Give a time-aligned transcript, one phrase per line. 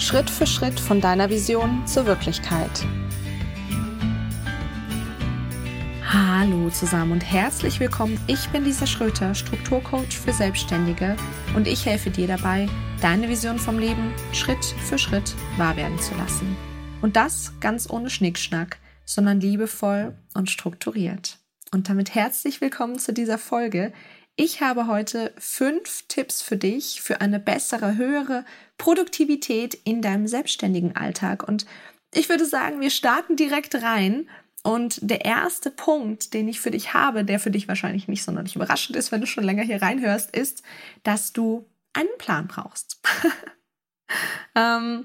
[0.00, 2.70] Schritt für Schritt von deiner Vision zur Wirklichkeit.
[6.02, 8.18] Hallo zusammen und herzlich willkommen.
[8.26, 11.16] Ich bin Lisa Schröter, Strukturcoach für Selbstständige
[11.54, 12.66] und ich helfe dir dabei,
[13.02, 16.56] deine Vision vom Leben Schritt für Schritt wahr werden zu lassen.
[17.02, 21.36] Und das ganz ohne Schnickschnack, sondern liebevoll und strukturiert.
[21.72, 23.92] Und damit herzlich willkommen zu dieser Folge.
[24.42, 28.46] Ich habe heute fünf Tipps für dich für eine bessere, höhere
[28.78, 31.46] Produktivität in deinem selbstständigen Alltag.
[31.46, 31.66] Und
[32.14, 34.30] ich würde sagen, wir starten direkt rein.
[34.62, 38.56] Und der erste Punkt, den ich für dich habe, der für dich wahrscheinlich nicht sonderlich
[38.56, 40.62] überraschend ist, wenn du schon länger hier reinhörst, ist,
[41.02, 42.98] dass du einen Plan brauchst.
[44.54, 45.04] ähm,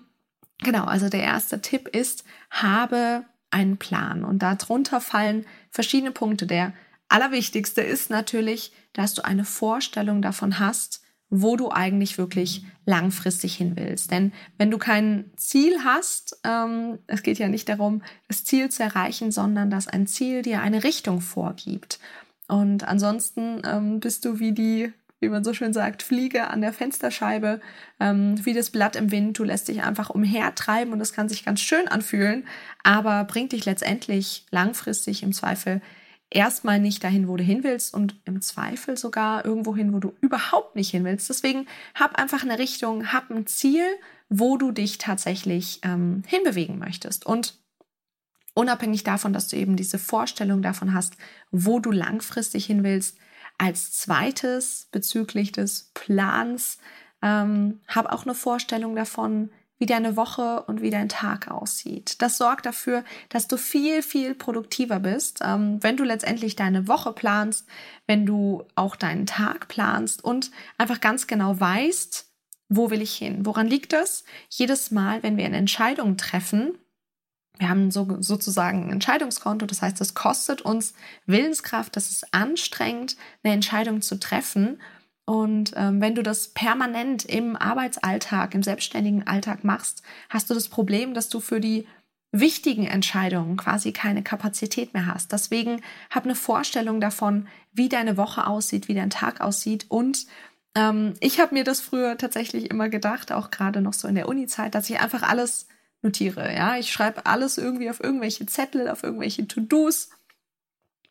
[0.59, 4.23] genau, also der erste Tipp ist, habe einen Plan.
[4.23, 6.47] Und darunter fallen verschiedene Punkte.
[6.47, 6.71] Der
[7.09, 13.73] allerwichtigste ist natürlich, dass du eine Vorstellung davon hast, wo du eigentlich wirklich langfristig hin
[13.75, 14.11] willst.
[14.11, 18.83] Denn wenn du kein Ziel hast, ähm, es geht ja nicht darum, das Ziel zu
[18.83, 21.99] erreichen, sondern dass ein Ziel dir eine Richtung vorgibt.
[22.47, 26.73] Und ansonsten ähm, bist du wie die, wie man so schön sagt, Fliege an der
[26.73, 27.59] Fensterscheibe,
[27.99, 29.39] ähm, wie das Blatt im Wind.
[29.39, 32.45] Du lässt dich einfach umhertreiben und das kann sich ganz schön anfühlen,
[32.83, 35.81] aber bringt dich letztendlich langfristig im Zweifel
[36.35, 40.13] erstmal nicht dahin, wo du hin willst und im Zweifel sogar irgendwo hin, wo du
[40.21, 41.29] überhaupt nicht hin willst.
[41.29, 43.85] Deswegen hab einfach eine Richtung, hab ein Ziel,
[44.29, 47.25] wo du dich tatsächlich ähm, hinbewegen möchtest.
[47.25, 47.57] Und
[48.53, 51.13] unabhängig davon, dass du eben diese Vorstellung davon hast,
[51.51, 53.17] wo du langfristig hin willst,
[53.57, 56.79] als zweites bezüglich des Plans,
[57.21, 62.21] ähm, hab auch eine Vorstellung davon, wie deine Woche und wie dein Tag aussieht.
[62.21, 67.11] Das sorgt dafür, dass du viel, viel produktiver bist, ähm, wenn du letztendlich deine Woche
[67.11, 67.67] planst,
[68.07, 72.31] wenn du auch deinen Tag planst und einfach ganz genau weißt,
[72.69, 73.45] wo will ich hin?
[73.45, 74.23] Woran liegt das?
[74.49, 76.77] Jedes Mal, wenn wir eine Entscheidung treffen,
[77.57, 80.93] wir haben so, sozusagen ein Entscheidungskonto, das heißt, es kostet uns
[81.25, 84.81] Willenskraft, das ist anstrengend, eine Entscheidung zu treffen.
[85.25, 90.69] Und ähm, wenn du das permanent im Arbeitsalltag, im selbstständigen Alltag machst, hast du das
[90.69, 91.87] Problem, dass du für die
[92.31, 95.31] wichtigen Entscheidungen quasi keine Kapazität mehr hast.
[95.31, 99.85] Deswegen hab eine Vorstellung davon, wie deine Woche aussieht, wie dein Tag aussieht.
[99.89, 100.27] Und
[100.75, 104.27] ähm, ich habe mir das früher tatsächlich immer gedacht, auch gerade noch so in der
[104.27, 105.67] Uni-Zeit, dass ich einfach alles
[106.01, 106.53] notiere.
[106.53, 110.09] Ja, ich schreibe alles irgendwie auf irgendwelche Zettel, auf irgendwelche To-Dos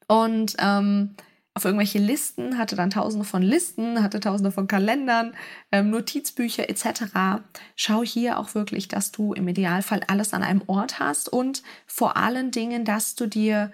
[0.06, 1.16] und ähm,
[1.54, 5.34] auf irgendwelche Listen, hatte dann tausende von Listen, hatte tausende von Kalendern,
[5.70, 7.42] ähm, Notizbücher etc.
[7.76, 12.16] Schau hier auch wirklich, dass du im Idealfall alles an einem Ort hast und vor
[12.16, 13.70] allen Dingen, dass du dir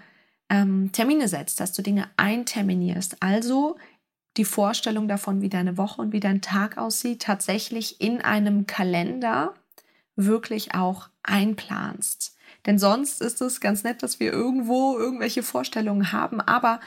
[0.51, 3.17] ähm, Termine setzt, dass du Dinge einterminierst.
[3.21, 3.79] Also
[4.37, 9.55] die Vorstellung davon, wie deine Woche und wie dein Tag aussieht, tatsächlich in einem Kalender
[10.17, 12.37] wirklich auch einplanst.
[12.67, 16.81] Denn sonst ist es ganz nett, dass wir irgendwo irgendwelche Vorstellungen haben, aber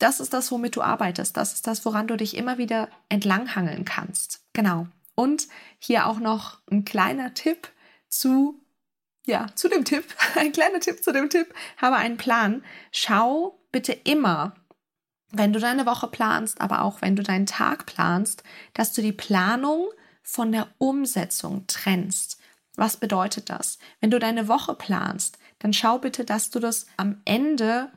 [0.00, 1.36] das ist das, womit du arbeitest.
[1.36, 4.42] Das ist das, woran du dich immer wieder entlanghangeln kannst.
[4.54, 4.88] Genau.
[5.14, 5.46] Und
[5.78, 7.68] hier auch noch ein kleiner Tipp
[8.08, 8.60] zu,
[9.26, 10.04] ja, zu dem Tipp.
[10.36, 11.54] Ein kleiner Tipp zu dem Tipp.
[11.76, 12.64] Habe einen Plan.
[12.90, 14.54] Schau bitte immer,
[15.30, 19.12] wenn du deine Woche planst, aber auch wenn du deinen Tag planst, dass du die
[19.12, 19.88] Planung
[20.22, 22.40] von der Umsetzung trennst.
[22.76, 23.78] Was bedeutet das?
[24.00, 27.92] Wenn du deine Woche planst, dann schau bitte, dass du das am Ende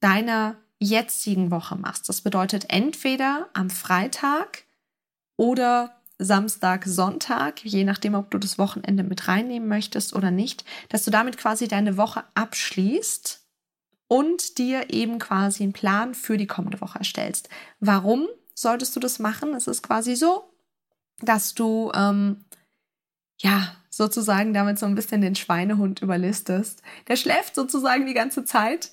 [0.00, 2.08] deiner jetzigen Woche machst.
[2.08, 4.64] Das bedeutet entweder am Freitag
[5.36, 11.04] oder Samstag, Sonntag, je nachdem, ob du das Wochenende mit reinnehmen möchtest oder nicht, dass
[11.04, 13.46] du damit quasi deine Woche abschließt
[14.08, 17.48] und dir eben quasi einen Plan für die kommende Woche erstellst.
[17.78, 19.54] Warum solltest du das machen?
[19.54, 20.50] Es ist quasi so,
[21.20, 22.44] dass du ähm,
[23.40, 26.82] ja sozusagen damit so ein bisschen den Schweinehund überlistest.
[27.06, 28.92] Der schläft sozusagen die ganze Zeit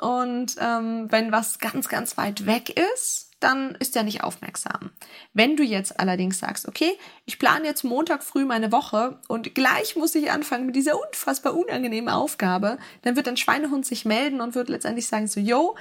[0.00, 4.90] und ähm, wenn was ganz, ganz weit weg ist, dann ist er nicht aufmerksam.
[5.34, 6.92] Wenn du jetzt allerdings sagst, okay,
[7.26, 11.54] ich plane jetzt Montag früh meine Woche und gleich muss ich anfangen mit dieser unfassbar
[11.54, 15.76] unangenehmen Aufgabe, dann wird ein Schweinehund sich melden und wird letztendlich sagen so, yo,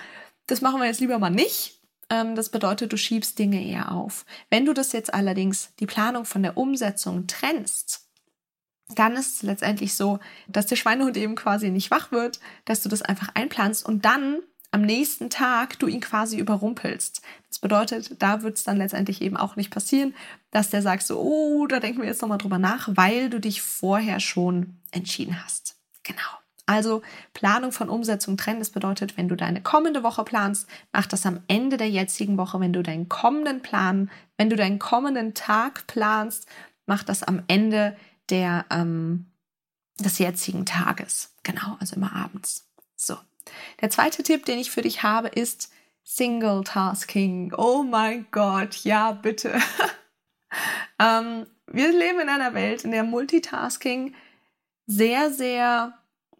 [0.45, 1.79] das machen wir jetzt lieber mal nicht.
[2.09, 4.25] Ähm, das bedeutet, du schiebst Dinge eher auf.
[4.49, 8.02] Wenn du das jetzt allerdings die Planung von der Umsetzung trennst,
[8.89, 12.89] dann ist es letztendlich so, dass der Schweinehund eben quasi nicht wach wird, dass du
[12.89, 14.39] das einfach einplanst und dann
[14.71, 17.21] am nächsten Tag du ihn quasi überrumpelst.
[17.47, 20.15] Das bedeutet, da wird es dann letztendlich eben auch nicht passieren,
[20.49, 23.61] dass der sagt so, oh, da denken wir jetzt nochmal drüber nach, weil du dich
[23.61, 25.75] vorher schon entschieden hast.
[26.01, 26.21] Genau.
[26.65, 27.03] Also
[27.33, 28.59] Planung von Umsetzung trennen.
[28.59, 32.59] Das bedeutet, wenn du deine kommende Woche planst, mach das am Ende der jetzigen Woche.
[32.59, 36.47] Wenn du deinen kommenden Plan, wenn du deinen kommenden Tag planst,
[36.87, 37.95] mach das am Ende
[38.33, 39.31] der, ähm,
[39.99, 41.35] des jetzigen Tages.
[41.43, 42.67] Genau, also immer abends.
[42.95, 43.15] So.
[43.81, 45.71] Der zweite Tipp, den ich für dich habe, ist
[46.03, 47.53] Single Tasking.
[47.55, 49.53] Oh mein Gott, ja, bitte.
[50.99, 54.15] ähm, wir leben in einer Welt, in der Multitasking
[54.87, 55.93] sehr, sehr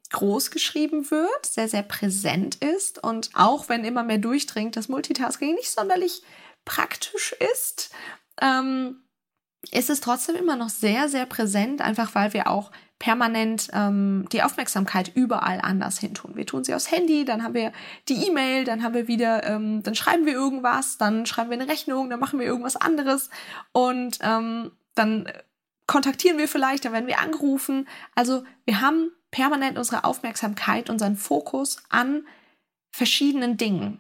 [0.09, 5.55] groß geschrieben wird, sehr, sehr präsent ist und auch wenn immer mehr durchdringt, dass Multitasking
[5.55, 6.23] nicht sonderlich
[6.65, 7.91] praktisch ist,
[8.41, 9.03] ähm,
[9.71, 14.44] ist es trotzdem immer noch sehr, sehr präsent, einfach weil wir auch permanent ähm, die
[14.44, 16.36] Aufmerksamkeit überall anders hin tun.
[16.36, 17.74] Wir tun sie aufs Handy, dann haben wir
[18.07, 21.69] die E-Mail, dann haben wir wieder, ähm, dann schreiben wir irgendwas, dann schreiben wir eine
[21.69, 23.30] Rechnung, dann machen wir irgendwas anderes
[23.71, 25.27] und ähm, dann
[25.86, 27.88] kontaktieren wir vielleicht, dann werden wir angerufen.
[28.15, 32.25] Also wir haben permanent unsere Aufmerksamkeit, unseren Fokus an
[32.92, 34.00] verschiedenen Dingen.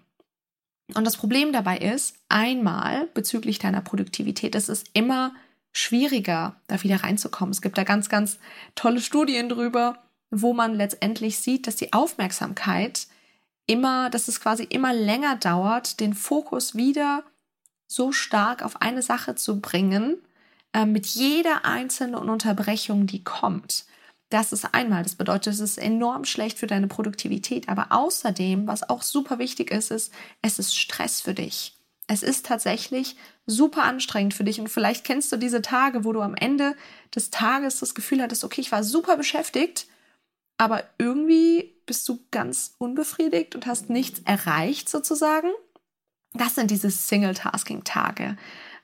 [0.95, 5.33] Und das Problem dabei ist, einmal bezüglich deiner Produktivität, es ist immer
[5.73, 7.51] schwieriger, da wieder reinzukommen.
[7.51, 8.39] Es gibt da ganz, ganz
[8.75, 9.97] tolle Studien drüber,
[10.31, 13.07] wo man letztendlich sieht, dass die Aufmerksamkeit
[13.65, 17.23] immer, dass es quasi immer länger dauert, den Fokus wieder
[17.87, 20.17] so stark auf eine Sache zu bringen,
[20.73, 23.85] äh, mit jeder einzelnen Unterbrechung, die kommt.
[24.29, 25.03] Das ist einmal.
[25.03, 27.69] Das bedeutet, es ist enorm schlecht für deine Produktivität.
[27.69, 30.11] Aber außerdem, was auch super wichtig ist, ist,
[30.41, 31.77] es ist Stress für dich.
[32.07, 33.15] Es ist tatsächlich
[33.45, 34.59] super anstrengend für dich.
[34.59, 36.75] Und vielleicht kennst du diese Tage, wo du am Ende
[37.15, 39.87] des Tages das Gefühl hattest, okay, ich war super beschäftigt,
[40.57, 45.49] aber irgendwie bist du ganz unbefriedigt und hast nichts erreicht sozusagen.
[46.33, 48.37] Das sind diese Single-Tasking-Tage.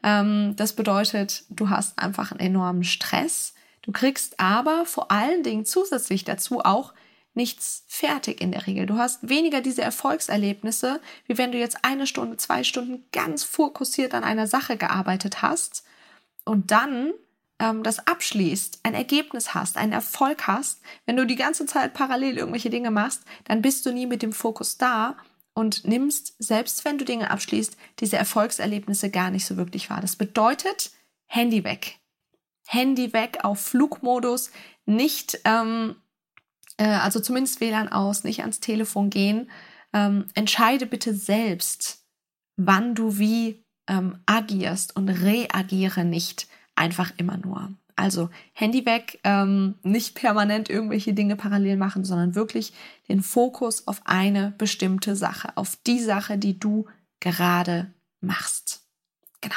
[0.04, 5.66] Ähm, das bedeutet, du hast einfach einen enormen Stress Du kriegst aber vor allen Dingen
[5.66, 6.94] zusätzlich dazu auch
[7.34, 8.86] nichts fertig in der Regel.
[8.86, 14.14] Du hast weniger diese Erfolgserlebnisse, wie wenn du jetzt eine Stunde, zwei Stunden ganz fokussiert
[14.14, 15.84] an einer Sache gearbeitet hast
[16.46, 17.14] und dann
[17.60, 20.82] ähm, das abschließt, ein Ergebnis hast, einen Erfolg hast.
[21.06, 24.34] Wenn du die ganze Zeit parallel irgendwelche Dinge machst, dann bist du nie mit dem
[24.34, 25.18] Fokus da
[25.54, 30.02] und nimmst, selbst wenn du Dinge abschließt, diese Erfolgserlebnisse gar nicht so wirklich wahr.
[30.02, 30.92] Das bedeutet,
[31.26, 32.00] Handy weg.
[32.66, 34.52] Handy weg auf Flugmodus,
[34.86, 35.96] nicht, ähm,
[36.80, 39.52] äh, also zumindest WLAN aus, nicht ans Telefon gehen.
[39.94, 42.06] Ähm, entscheide bitte selbst,
[42.56, 47.74] wann du wie ähm, agierst und reagiere nicht einfach immer nur.
[47.96, 52.72] Also Handy weg, ähm, nicht permanent irgendwelche Dinge parallel machen, sondern wirklich
[53.10, 56.86] den Fokus auf eine bestimmte Sache, auf die Sache, die du
[57.20, 58.88] gerade machst.
[59.42, 59.56] Genau.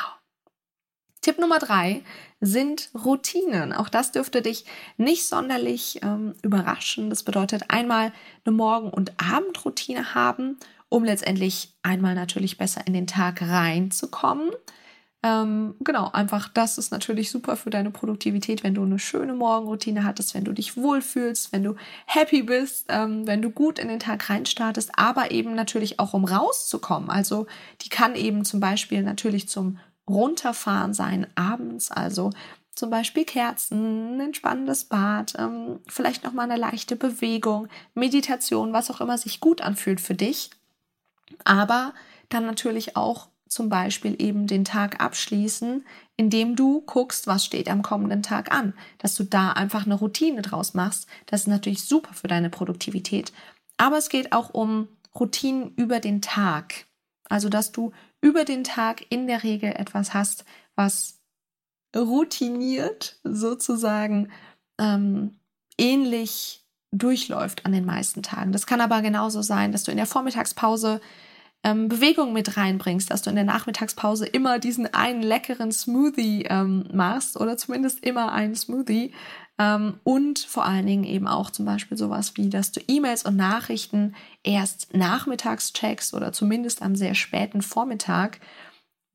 [1.23, 2.03] Tipp Nummer drei
[2.41, 3.73] sind Routinen.
[3.73, 4.65] Auch das dürfte dich
[4.97, 7.11] nicht sonderlich ähm, überraschen.
[7.11, 8.13] Das bedeutet einmal
[8.45, 10.59] eine Morgen- und Abendroutine haben,
[10.89, 14.51] um letztendlich einmal natürlich besser in den Tag reinzukommen.
[15.25, 20.03] Ähm, genau, einfach das ist natürlich super für deine Produktivität, wenn du eine schöne Morgenroutine
[20.03, 21.77] hattest, wenn du dich wohlfühlst, wenn du
[22.07, 26.25] happy bist, ähm, wenn du gut in den Tag reinstartest, aber eben natürlich auch um
[26.25, 27.09] rauszukommen.
[27.09, 27.47] Also
[27.83, 32.31] die kann eben zum Beispiel natürlich zum Runterfahren sein abends, also
[32.75, 38.91] zum Beispiel Kerzen, ein entspannendes Bad, ähm, vielleicht noch mal eine leichte Bewegung, Meditation, was
[38.91, 40.51] auch immer sich gut anfühlt für dich.
[41.45, 41.93] Aber
[42.29, 45.85] dann natürlich auch zum Beispiel eben den Tag abschließen,
[46.17, 50.41] indem du guckst, was steht am kommenden Tag an, dass du da einfach eine Routine
[50.41, 51.07] draus machst.
[51.27, 53.33] Das ist natürlich super für deine Produktivität.
[53.77, 56.87] Aber es geht auch um Routinen über den Tag.
[57.29, 57.93] Also, dass du
[58.23, 61.21] über den Tag in der Regel etwas hast, was
[61.95, 64.31] routiniert sozusagen
[64.79, 65.39] ähm,
[65.77, 68.53] ähnlich durchläuft an den meisten Tagen.
[68.53, 71.01] Das kann aber genauso sein, dass du in der Vormittagspause
[71.65, 76.89] ähm, Bewegung mit reinbringst, dass du in der Nachmittagspause immer diesen einen leckeren Smoothie ähm,
[76.93, 79.13] machst oder zumindest immer einen Smoothie
[80.05, 84.15] und vor allen Dingen eben auch zum Beispiel sowas wie, dass du E-Mails und Nachrichten
[84.43, 88.41] erst nachmittags checkst oder zumindest am sehr späten Vormittag.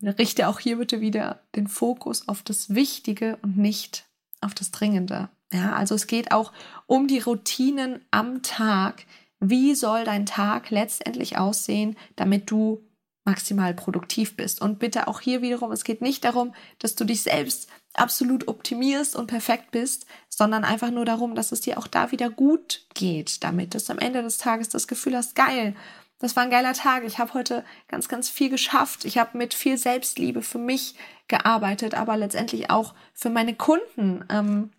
[0.03, 4.05] Richte auch hier bitte wieder den Fokus auf das Wichtige und nicht
[4.41, 5.29] auf das Dringende.
[5.51, 6.51] Ja, also es geht auch
[6.85, 9.05] um die Routinen am Tag.
[9.39, 12.83] Wie soll dein Tag letztendlich aussehen, damit du
[13.23, 14.61] maximal produktiv bist?
[14.61, 19.15] Und bitte auch hier wiederum, es geht nicht darum, dass du dich selbst absolut optimierst
[19.15, 23.43] und perfekt bist, sondern einfach nur darum, dass es dir auch da wieder gut geht
[23.43, 25.75] damit, dass du am Ende des Tages das Gefühl hast, geil,
[26.19, 27.03] das war ein geiler Tag.
[27.03, 29.05] Ich habe heute ganz, ganz viel geschafft.
[29.05, 30.95] Ich habe mit viel Selbstliebe für mich
[31.27, 34.25] gearbeitet, aber letztendlich auch für meine Kunden.
[34.29, 34.71] Ähm,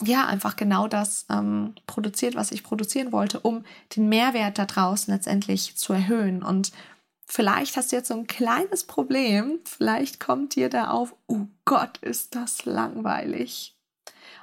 [0.00, 3.64] ja, einfach genau das ähm, produziert, was ich produzieren wollte, um
[3.96, 6.44] den Mehrwert da draußen letztendlich zu erhöhen.
[6.44, 6.70] Und
[7.30, 9.60] Vielleicht hast du jetzt so ein kleines Problem.
[9.64, 13.76] Vielleicht kommt dir da auf, oh Gott, ist das langweilig.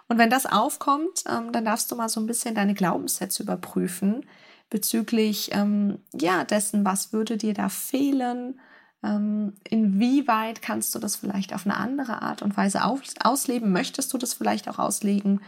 [0.07, 4.25] Und wenn das aufkommt, ähm, dann darfst du mal so ein bisschen deine Glaubenssätze überprüfen
[4.69, 8.59] bezüglich ähm, ja dessen, was würde dir da fehlen,
[9.03, 14.13] ähm, inwieweit kannst du das vielleicht auf eine andere Art und Weise aus ausleben, möchtest
[14.13, 15.41] du das vielleicht auch auslegen,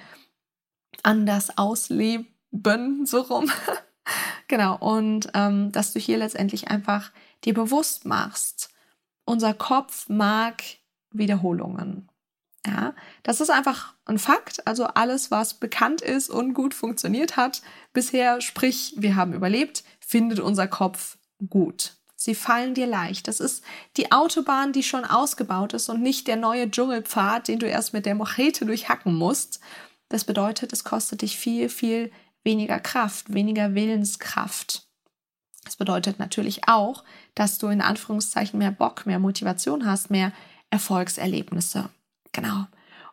[1.04, 3.52] anders ausleben, so rum.
[4.48, 7.12] genau, und dass du hier letztendlich einfach
[7.44, 8.70] dir bewusst machst,
[9.26, 10.64] unser Kopf mag
[11.12, 12.10] Wiederholungen.
[12.66, 14.68] Ja, das ist einfach ein Fakt.
[14.68, 17.62] Also alles, was bekannt ist und gut funktioniert hat
[17.94, 21.18] bisher, sprich, wir haben überlebt, findet unser Kopf
[21.50, 21.94] gut.
[22.16, 23.28] Sie fallen dir leicht.
[23.28, 23.64] Das ist
[23.96, 28.06] die Autobahn, die schon ausgebaut ist und nicht der neue Dschungelpfad, den du erst mit
[28.06, 29.60] der Machete durchhacken musst.
[30.10, 32.12] Das bedeutet, es kostet dich viel, viel
[32.44, 34.88] weniger Kraft, weniger Willenskraft.
[35.64, 37.04] Das bedeutet natürlich auch,
[37.38, 40.32] dass du in Anführungszeichen mehr Bock, mehr Motivation hast, mehr
[40.72, 41.90] Erfolgserlebnisse.
[42.32, 42.66] Genau.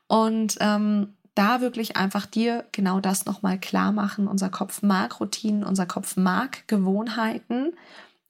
[0.07, 4.27] Und ähm, da wirklich einfach dir genau das nochmal klar machen.
[4.27, 7.75] Unser Kopf mag Routinen, unser Kopf mag Gewohnheiten.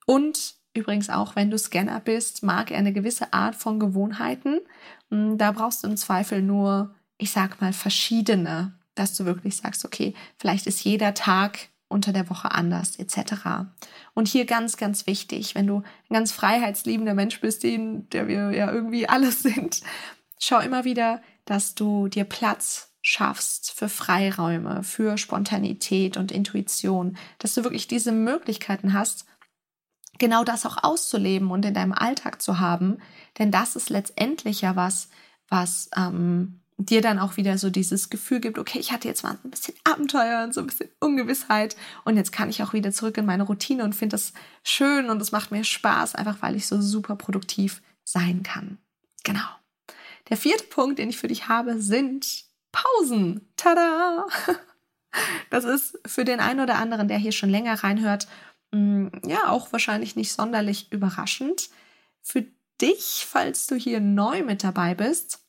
[0.04, 4.60] Und übrigens auch, wenn du Scanner bist, mag er eine gewisse Art von Gewohnheiten.
[5.10, 9.84] Hm, da brauchst du im Zweifel nur, ich sag mal, verschiedene, dass du wirklich sagst,
[9.84, 13.68] okay, vielleicht ist jeder Tag unter der Woche anders, etc.
[14.12, 18.50] Und hier ganz, ganz wichtig, wenn du ein ganz freiheitsliebender Mensch bist, den, der wir
[18.50, 19.80] ja irgendwie alles sind,
[20.38, 27.54] schau immer wieder, dass du dir Platz schaffst für Freiräume, für Spontanität und Intuition, dass
[27.54, 29.26] du wirklich diese Möglichkeiten hast,
[30.18, 32.98] genau das auch auszuleben und in deinem Alltag zu haben.
[33.38, 35.10] Denn das ist letztendlich ja was,
[35.48, 39.38] was ähm, dir dann auch wieder so dieses Gefühl gibt, okay, ich hatte jetzt mal
[39.44, 43.16] ein bisschen Abenteuer und so ein bisschen Ungewissheit und jetzt kann ich auch wieder zurück
[43.16, 44.32] in meine Routine und finde das
[44.64, 48.78] schön und es macht mir Spaß, einfach weil ich so super produktiv sein kann.
[49.22, 49.46] Genau.
[50.28, 53.48] Der vierte Punkt, den ich für dich habe, sind Pausen.
[53.56, 54.26] Tada!
[55.48, 58.26] Das ist für den einen oder anderen, der hier schon länger reinhört,
[58.72, 61.70] mm, ja, auch wahrscheinlich nicht sonderlich überraschend.
[62.20, 62.44] Für
[62.80, 65.43] dich, falls du hier neu mit dabei bist,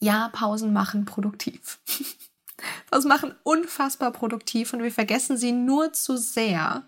[0.00, 1.80] ja, Pausen machen produktiv.
[2.90, 6.84] Pausen machen unfassbar produktiv und wir vergessen sie nur zu sehr.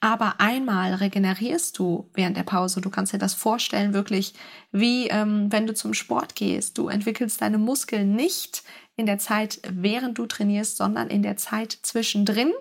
[0.00, 2.80] Aber einmal regenerierst du während der Pause.
[2.80, 4.34] Du kannst dir das vorstellen, wirklich
[4.70, 6.76] wie ähm, wenn du zum Sport gehst.
[6.76, 8.62] Du entwickelst deine Muskeln nicht
[8.96, 12.52] in der Zeit, während du trainierst, sondern in der Zeit zwischendrin.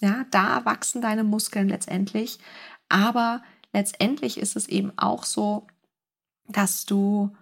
[0.00, 2.38] Ja, da wachsen deine Muskeln letztendlich.
[2.88, 5.66] Aber letztendlich ist es eben auch so,
[6.48, 7.36] dass du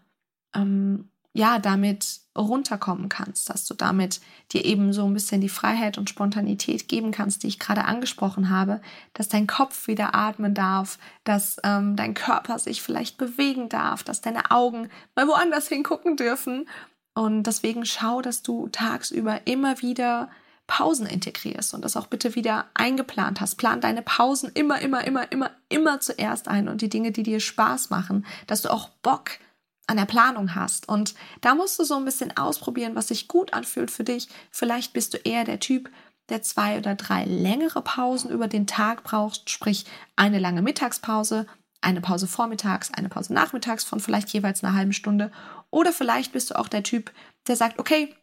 [0.54, 4.20] ähm, ja, damit runterkommen kannst, dass du damit
[4.52, 8.50] dir eben so ein bisschen die Freiheit und Spontanität geben kannst, die ich gerade angesprochen
[8.50, 8.80] habe,
[9.14, 14.20] dass dein Kopf wieder atmen darf, dass ähm, dein Körper sich vielleicht bewegen darf, dass
[14.20, 16.68] deine Augen mal woanders hingucken dürfen.
[17.14, 20.28] Und deswegen schau, dass du tagsüber immer wieder
[20.66, 23.56] Pausen integrierst und das auch bitte wieder eingeplant hast.
[23.56, 27.40] Plan deine Pausen immer, immer, immer, immer, immer zuerst ein und die Dinge, die dir
[27.40, 29.47] Spaß machen, dass du auch Bock hast
[29.88, 30.88] an der Planung hast.
[30.88, 34.28] Und da musst du so ein bisschen ausprobieren, was sich gut anfühlt für dich.
[34.50, 35.90] Vielleicht bist du eher der Typ,
[36.28, 41.46] der zwei oder drei längere Pausen über den Tag braucht, sprich eine lange Mittagspause,
[41.80, 45.32] eine Pause vormittags, eine Pause nachmittags von vielleicht jeweils einer halben Stunde.
[45.70, 47.10] Oder vielleicht bist du auch der Typ,
[47.46, 48.14] der sagt, okay,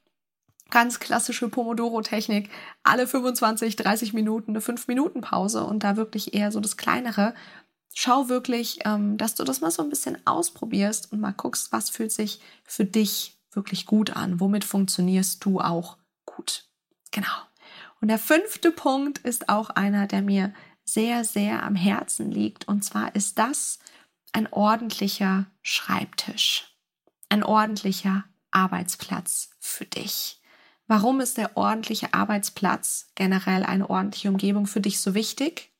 [0.69, 2.49] ganz klassische Pomodoro-Technik,
[2.83, 7.33] alle 25, 30 Minuten eine 5-Minuten-Pause und da wirklich eher so das kleinere
[7.95, 11.89] schau wirklich, ähm, dass du das mal so ein bisschen ausprobierst und mal guckst, was
[11.89, 16.65] fühlt sich für dich wirklich gut an, womit funktionierst du auch gut.
[17.11, 17.27] Genau.
[18.01, 22.67] Und der fünfte Punkt ist auch einer, der mir sehr, sehr am Herzen liegt.
[22.67, 23.79] Und zwar ist das
[24.33, 26.77] ein ordentlicher Schreibtisch,
[27.29, 30.41] ein ordentlicher Arbeitsplatz für dich.
[30.87, 35.71] Warum ist der ordentliche Arbeitsplatz, generell eine ordentliche Umgebung für dich so wichtig?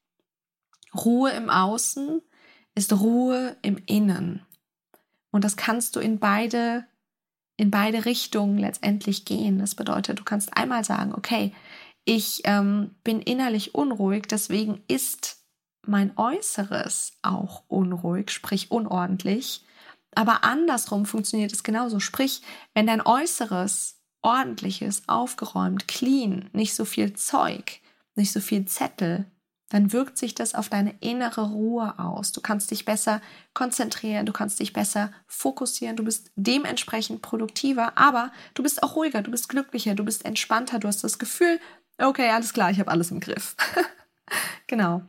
[0.95, 2.21] Ruhe im Außen
[2.75, 4.45] ist Ruhe im Innen.
[5.31, 6.85] Und das kannst du in beide,
[7.57, 9.59] in beide Richtungen letztendlich gehen.
[9.59, 11.53] Das bedeutet, du kannst einmal sagen, okay,
[12.05, 15.43] ich ähm, bin innerlich unruhig, deswegen ist
[15.85, 19.65] mein Äußeres auch unruhig, sprich unordentlich.
[20.15, 21.99] Aber andersrum funktioniert es genauso.
[21.99, 22.41] Sprich,
[22.73, 27.81] wenn dein Äußeres ordentlich ist, aufgeräumt, clean, nicht so viel Zeug,
[28.15, 29.25] nicht so viel Zettel,
[29.69, 32.31] dann wirkt sich das auf deine innere Ruhe aus.
[32.31, 33.21] Du kannst dich besser
[33.53, 39.21] konzentrieren, du kannst dich besser fokussieren, du bist dementsprechend produktiver, aber du bist auch ruhiger,
[39.21, 41.59] du bist glücklicher, du bist entspannter, du hast das Gefühl,
[41.97, 43.55] okay, alles klar, ich habe alles im Griff.
[44.67, 45.01] genau.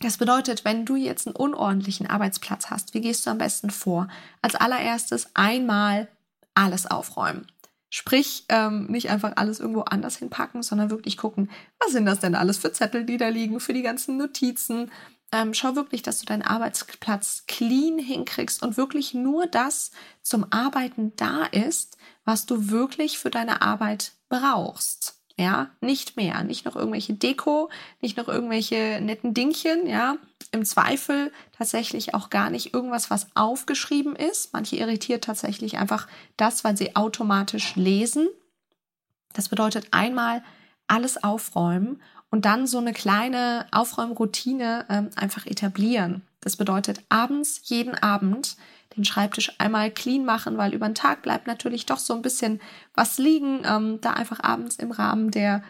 [0.00, 4.08] Das bedeutet, wenn du jetzt einen unordentlichen Arbeitsplatz hast, wie gehst du am besten vor?
[4.42, 6.08] Als allererstes einmal
[6.54, 7.46] alles aufräumen.
[7.88, 12.34] Sprich, ähm, nicht einfach alles irgendwo anders hinpacken, sondern wirklich gucken, was sind das denn
[12.34, 14.90] alles für Zettel, die da liegen, für die ganzen Notizen.
[15.32, 21.14] Ähm, schau wirklich, dass du deinen Arbeitsplatz clean hinkriegst und wirklich nur das zum Arbeiten
[21.16, 25.20] da ist, was du wirklich für deine Arbeit brauchst.
[25.38, 27.68] Ja, nicht mehr, nicht noch irgendwelche Deko,
[28.00, 30.16] nicht noch irgendwelche netten Dingchen, ja.
[30.52, 34.54] Im Zweifel tatsächlich auch gar nicht irgendwas, was aufgeschrieben ist.
[34.54, 36.06] Manche irritiert tatsächlich einfach
[36.38, 38.28] das, weil sie automatisch lesen.
[39.34, 40.42] Das bedeutet einmal
[40.86, 42.00] alles aufräumen
[42.30, 46.22] und dann so eine kleine Aufräumroutine ähm, einfach etablieren.
[46.40, 48.56] Das bedeutet abends, jeden Abend
[48.96, 52.60] den Schreibtisch einmal clean machen, weil über den Tag bleibt natürlich doch so ein bisschen
[52.94, 53.62] was liegen.
[53.64, 55.62] Ähm, da einfach abends im Rahmen der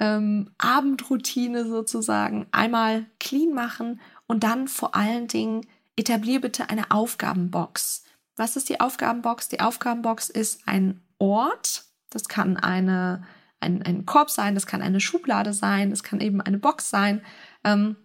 [0.00, 8.04] ähm, Abendroutine sozusagen einmal clean machen und dann vor allen Dingen etablier bitte eine Aufgabenbox.
[8.36, 9.48] Was ist die Aufgabenbox?
[9.48, 11.84] Die Aufgabenbox ist ein Ort.
[12.10, 13.24] Das kann eine,
[13.60, 17.22] ein, ein Korb sein, das kann eine Schublade sein, das kann eben eine Box sein,
[17.64, 17.96] ähm,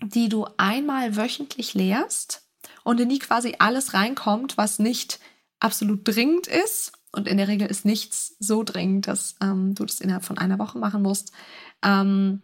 [0.00, 2.42] die du einmal wöchentlich leerst
[2.84, 5.20] und in die quasi alles reinkommt, was nicht
[5.60, 6.92] absolut dringend ist.
[7.12, 10.58] Und in der Regel ist nichts so dringend, dass ähm, du das innerhalb von einer
[10.58, 11.32] Woche machen musst.
[11.84, 12.42] Ähm,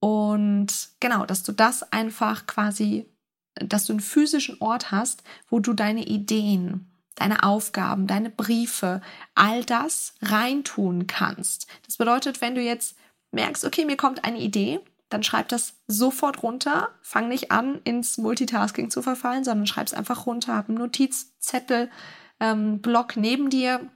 [0.00, 0.68] und
[0.98, 3.06] genau, dass du das einfach quasi,
[3.54, 9.00] dass du einen physischen Ort hast, wo du deine Ideen, deine Aufgaben, deine Briefe,
[9.34, 11.66] all das reintun kannst.
[11.86, 12.96] Das bedeutet, wenn du jetzt
[13.30, 16.88] merkst, okay, mir kommt eine Idee, dann schreib das sofort runter.
[17.02, 20.56] Fang nicht an, ins Multitasking zu verfallen, sondern schreib es einfach runter.
[20.56, 21.90] Hab einen Notizzettel,
[22.38, 23.90] ähm, Block neben dir.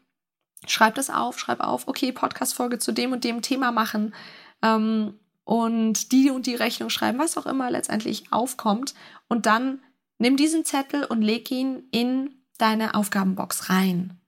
[0.67, 4.15] Schreib das auf, schreib auf, okay, Podcast-Folge zu dem und dem Thema machen
[4.63, 8.95] ähm, und die und die Rechnung schreiben, was auch immer letztendlich aufkommt.
[9.29, 9.81] Und dann
[10.19, 14.19] nimm diesen Zettel und leg ihn in deine Aufgabenbox rein.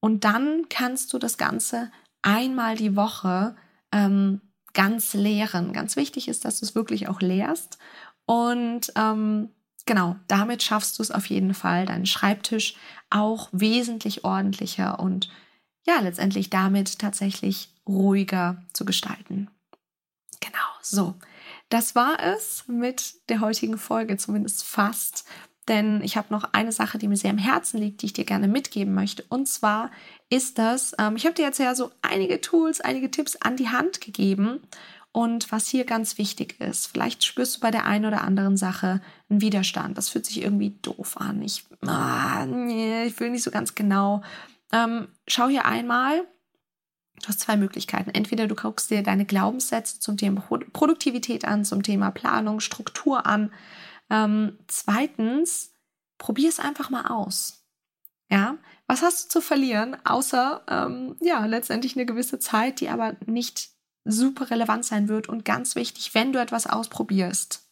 [0.00, 1.90] Und dann kannst du das Ganze
[2.22, 3.56] einmal die Woche
[3.90, 4.42] ähm,
[4.76, 5.72] ganz leeren.
[5.72, 7.78] Ganz wichtig ist, dass du es wirklich auch leerst.
[8.26, 9.48] Und ähm,
[9.86, 12.76] genau, damit schaffst du es auf jeden Fall, deinen Schreibtisch
[13.10, 15.30] auch wesentlich ordentlicher und
[15.86, 19.48] ja, letztendlich damit tatsächlich ruhiger zu gestalten.
[20.40, 21.14] Genau, so.
[21.68, 25.24] Das war es mit der heutigen Folge, zumindest fast.
[25.68, 28.24] Denn ich habe noch eine Sache, die mir sehr am Herzen liegt, die ich dir
[28.24, 29.24] gerne mitgeben möchte.
[29.28, 29.90] Und zwar
[30.28, 33.68] ist das, ähm, ich habe dir jetzt ja so einige Tools, einige Tipps an die
[33.68, 34.60] Hand gegeben.
[35.10, 39.00] Und was hier ganz wichtig ist, vielleicht spürst du bei der einen oder anderen Sache
[39.30, 39.96] einen Widerstand.
[39.96, 41.40] Das fühlt sich irgendwie doof an.
[41.42, 44.22] Ich, ah, nee, ich will nicht so ganz genau.
[44.72, 46.20] Ähm, schau hier einmal.
[47.22, 48.10] Du hast zwei Möglichkeiten.
[48.10, 50.42] Entweder du guckst dir deine Glaubenssätze zum Thema
[50.74, 53.50] Produktivität an, zum Thema Planung, Struktur an.
[54.10, 55.72] Ähm, zweitens,
[56.18, 57.64] probier es einfach mal aus.
[58.28, 63.16] Ja, was hast du zu verlieren, außer ähm, ja letztendlich eine gewisse Zeit, die aber
[63.26, 63.70] nicht
[64.04, 67.68] super relevant sein wird und ganz wichtig, wenn du etwas ausprobierst,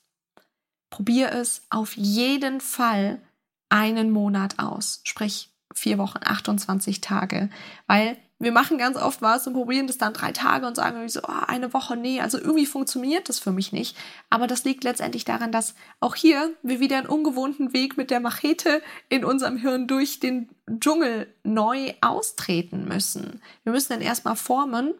[0.90, 3.20] probier es auf jeden Fall
[3.68, 7.50] einen Monat aus, sprich vier Wochen, 28 Tage,
[7.86, 11.20] weil wir machen ganz oft was und probieren das dann drei Tage und sagen so,
[11.22, 13.96] oh, eine Woche, nee, also irgendwie funktioniert das für mich nicht.
[14.28, 18.20] Aber das liegt letztendlich daran, dass auch hier wir wieder einen ungewohnten Weg mit der
[18.20, 23.40] Machete in unserem Hirn durch den Dschungel neu austreten müssen.
[23.62, 24.94] Wir müssen dann erstmal formen.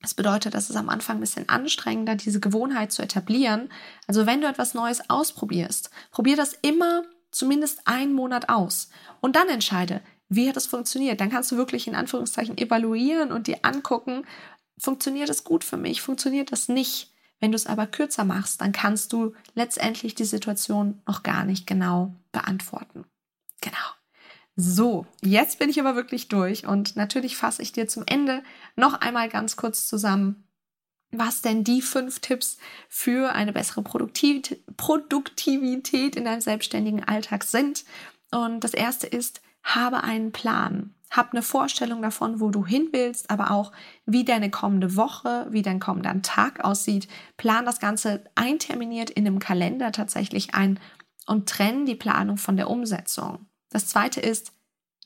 [0.00, 3.70] Das bedeutet, dass es am Anfang ein bisschen anstrengender, diese Gewohnheit zu etablieren.
[4.06, 9.48] Also wenn du etwas Neues ausprobierst, probier das immer zumindest einen Monat aus und dann
[9.48, 10.00] entscheide,
[10.34, 11.20] wie hat es funktioniert?
[11.20, 14.24] Dann kannst du wirklich in Anführungszeichen evaluieren und dir angucken,
[14.78, 17.10] funktioniert es gut für mich, funktioniert das nicht.
[17.40, 21.66] Wenn du es aber kürzer machst, dann kannst du letztendlich die Situation noch gar nicht
[21.66, 23.04] genau beantworten.
[23.60, 23.76] Genau.
[24.54, 28.42] So, jetzt bin ich aber wirklich durch und natürlich fasse ich dir zum Ende
[28.76, 30.44] noch einmal ganz kurz zusammen,
[31.10, 37.84] was denn die fünf Tipps für eine bessere Produktivität in deinem selbstständigen Alltag sind.
[38.30, 40.94] Und das erste ist, habe einen Plan.
[41.10, 43.72] Hab eine Vorstellung davon, wo du hin willst, aber auch
[44.06, 47.06] wie deine kommende Woche, wie dein kommender Tag aussieht.
[47.36, 50.80] Plan das Ganze einterminiert in einem Kalender tatsächlich ein
[51.26, 53.46] und trenn die Planung von der Umsetzung.
[53.70, 54.52] Das zweite ist,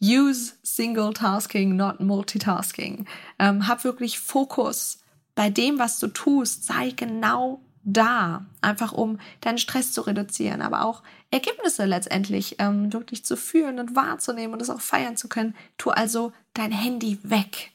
[0.00, 3.06] use single tasking, not multitasking.
[3.38, 5.00] Ähm, hab wirklich Fokus
[5.34, 6.64] bei dem, was du tust.
[6.64, 13.24] Sei genau da, einfach um deinen Stress zu reduzieren, aber auch Ergebnisse letztendlich ähm, wirklich
[13.24, 15.54] zu fühlen und wahrzunehmen und es auch feiern zu können.
[15.78, 17.72] Tu also dein Handy weg.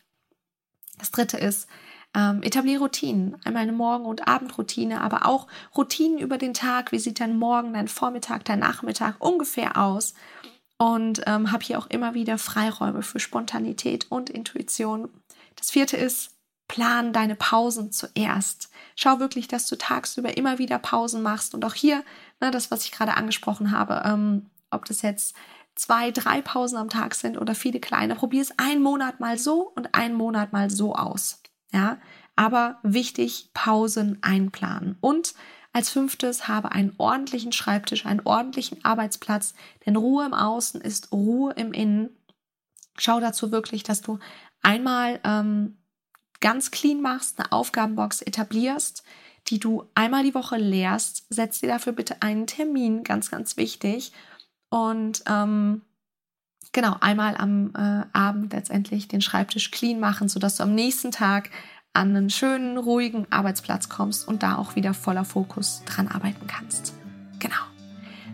[0.97, 1.67] Das dritte ist,
[2.15, 3.37] ähm, etabliere Routinen.
[3.45, 6.91] Einmal eine Morgen- und Abendroutine, aber auch Routinen über den Tag.
[6.91, 10.13] Wie sieht dein Morgen, dein Vormittag, dein Nachmittag ungefähr aus?
[10.81, 15.09] und ähm, habe hier auch immer wieder Freiräume für Spontanität und Intuition.
[15.55, 16.31] Das vierte ist,
[16.71, 18.69] plan deine Pausen zuerst.
[18.95, 22.01] Schau wirklich, dass du tagsüber immer wieder Pausen machst und auch hier,
[22.39, 25.35] ne, das, was ich gerade angesprochen habe, ähm, ob das jetzt
[25.75, 29.69] zwei, drei Pausen am Tag sind oder viele kleine, probier es einen Monat mal so
[29.75, 31.41] und einen Monat mal so aus.
[31.73, 31.97] Ja,
[32.37, 34.97] aber wichtig, Pausen einplanen.
[35.01, 35.33] Und
[35.73, 39.55] als fünftes habe einen ordentlichen Schreibtisch, einen ordentlichen Arbeitsplatz,
[39.85, 42.15] denn Ruhe im Außen ist Ruhe im Innen.
[42.97, 44.19] Schau dazu wirklich, dass du
[44.61, 45.77] einmal ähm,
[46.41, 49.03] ganz clean machst, eine Aufgabenbox etablierst,
[49.47, 51.25] die du einmal die Woche leerst.
[51.29, 54.11] Setz dir dafür bitte einen Termin, ganz, ganz wichtig.
[54.69, 55.81] Und ähm,
[56.71, 61.49] genau, einmal am äh, Abend letztendlich den Schreibtisch clean machen, sodass du am nächsten Tag
[61.93, 66.93] an einen schönen, ruhigen Arbeitsplatz kommst und da auch wieder voller Fokus dran arbeiten kannst.
[67.39, 67.55] Genau.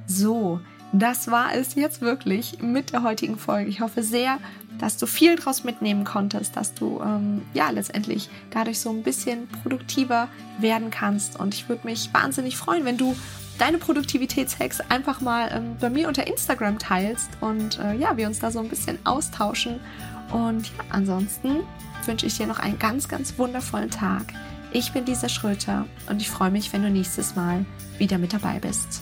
[0.05, 0.61] So,
[0.93, 3.69] das war es jetzt wirklich mit der heutigen Folge.
[3.69, 4.37] Ich hoffe sehr,
[4.79, 9.47] dass du viel draus mitnehmen konntest, dass du ähm, ja letztendlich dadurch so ein bisschen
[9.47, 10.27] produktiver
[10.59, 11.39] werden kannst.
[11.39, 13.15] Und ich würde mich wahnsinnig freuen, wenn du
[13.57, 18.39] deine Produktivitätshacks einfach mal ähm, bei mir unter Instagram teilst und äh, ja, wir uns
[18.39, 19.79] da so ein bisschen austauschen.
[20.31, 21.61] Und ja, ansonsten
[22.05, 24.33] wünsche ich dir noch einen ganz, ganz wundervollen Tag.
[24.71, 27.65] Ich bin Lisa Schröter und ich freue mich, wenn du nächstes Mal
[27.97, 29.01] wieder mit dabei bist.